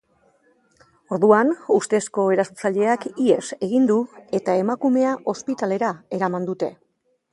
[1.17, 3.99] Orduan, ustezko erasotzaileak ihes egin du,
[4.39, 6.73] eta emakumea ospitalera eraman dute.